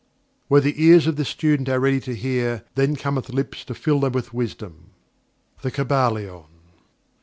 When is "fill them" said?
3.75-4.13